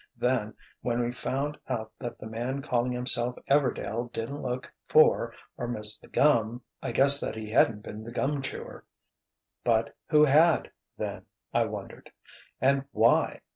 Then, 0.17 0.55
when 0.81 0.99
we 0.99 1.11
found 1.11 1.59
out 1.67 1.91
that 1.99 2.17
the 2.17 2.25
man 2.25 2.63
calling 2.63 2.91
himself 2.91 3.37
'Everdail' 3.47 4.11
didn't 4.11 4.41
look 4.41 4.73
for 4.87 5.31
or 5.57 5.67
miss 5.67 5.99
the 5.99 6.07
gum, 6.07 6.63
I 6.81 6.91
guessed 6.91 7.21
that 7.21 7.35
he 7.35 7.51
hadn't 7.51 7.83
been 7.83 8.03
the 8.03 8.11
gum 8.11 8.41
chewer—but 8.41 9.95
who 10.09 10.25
had, 10.25 10.71
then, 10.97 11.27
I 11.53 11.65
wondered. 11.65 12.11
And 12.59 12.85
why. 12.89 13.41